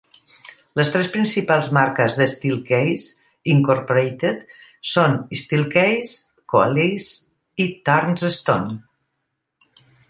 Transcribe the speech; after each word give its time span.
Les 0.79 0.91
tres 0.93 1.09
principals 1.15 1.67
marques 1.77 2.15
d'Steelcase 2.21 3.29
Incorporated 3.55 4.57
són 4.95 5.15
Steelcase, 5.43 6.19
Coalesse 6.55 7.17
i 7.67 7.71
turnstone. 7.91 8.85